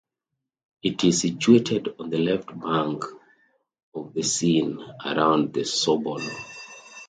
[0.81, 3.03] It is situated on the left bank
[3.93, 6.27] of the Seine, around the Sorbonne.